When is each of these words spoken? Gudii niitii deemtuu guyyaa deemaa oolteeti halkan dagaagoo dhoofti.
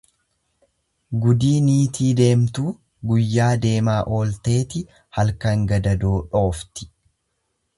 Gudii 1.25 1.59
niitii 1.65 2.07
deemtuu 2.21 2.65
guyyaa 3.11 3.51
deemaa 3.67 3.99
oolteeti 4.21 4.83
halkan 5.19 5.71
dagaagoo 5.73 6.17
dhoofti. 6.33 6.91